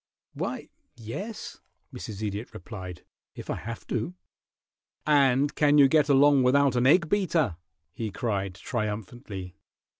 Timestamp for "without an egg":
6.41-7.07